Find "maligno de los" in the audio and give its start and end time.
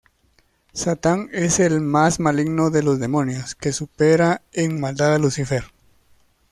2.19-2.99